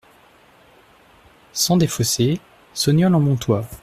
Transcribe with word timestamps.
Sen 1.53 1.77
des 1.77 1.85
Fossés, 1.87 2.41
Sognolles-en-Montois 2.73 3.65